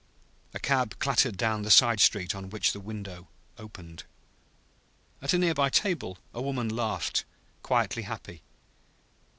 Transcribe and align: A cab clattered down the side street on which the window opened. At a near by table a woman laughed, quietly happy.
A 0.55 0.59
cab 0.59 0.97
clattered 0.97 1.37
down 1.37 1.61
the 1.61 1.69
side 1.69 1.99
street 1.99 2.33
on 2.33 2.49
which 2.49 2.71
the 2.71 2.79
window 2.79 3.27
opened. 3.59 4.05
At 5.21 5.33
a 5.33 5.37
near 5.37 5.53
by 5.53 5.69
table 5.69 6.17
a 6.33 6.41
woman 6.41 6.69
laughed, 6.75 7.23
quietly 7.61 8.01
happy. 8.01 8.41